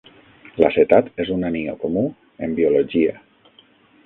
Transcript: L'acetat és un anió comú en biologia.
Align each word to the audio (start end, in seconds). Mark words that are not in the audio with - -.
L'acetat 0.61 1.11
és 1.25 1.29
un 1.37 1.45
anió 1.51 1.75
comú 1.85 2.07
en 2.49 2.57
biologia. 2.63 3.15